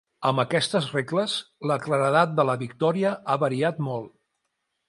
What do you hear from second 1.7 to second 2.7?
la claredat de la